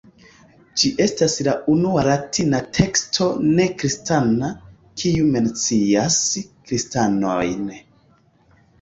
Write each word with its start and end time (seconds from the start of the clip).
Ĝi 0.83 0.89
estas 1.03 1.35
la 1.47 1.53
unua 1.73 2.05
Latina 2.07 2.63
teksto 2.79 3.29
ne-kristana, 3.61 4.51
kiu 5.05 5.31
mencias 5.39 6.21
kristanojn. 6.43 7.75